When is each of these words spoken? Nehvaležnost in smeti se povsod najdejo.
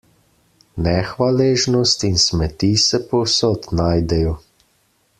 Nehvaležnost 0.85 2.03
in 2.09 2.17
smeti 2.23 2.71
se 2.85 2.99
povsod 3.13 3.71
najdejo. 3.81 4.35